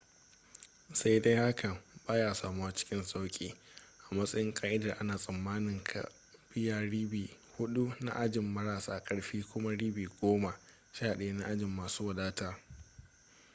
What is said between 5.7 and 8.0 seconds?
ka biya ribi hudu